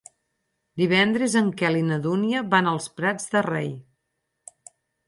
[0.81, 3.71] Divendres en Quel i na Dúnia van als Prats de Rei.